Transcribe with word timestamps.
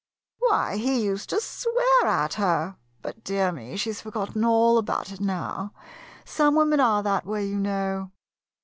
Why, 0.39 0.77
he 0.77 1.03
used 1.05 1.29
to 1.29 1.39
swear 1.39 2.07
at 2.07 2.33
her! 2.33 2.75
But, 3.03 3.23
dear 3.23 3.51
me, 3.51 3.77
she 3.77 3.91
's 3.91 4.01
forgotten 4.01 4.43
all 4.43 4.79
about 4.79 5.11
it 5.11 5.19
now. 5.21 5.75
Some 6.25 6.55
women 6.55 6.79
are 6.79 7.03
that 7.03 7.23
way, 7.27 7.45
you 7.45 7.59
know. 7.59 8.09